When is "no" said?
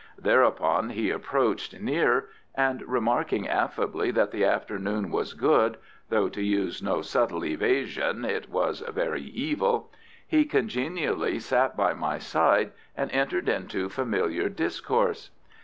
6.81-7.03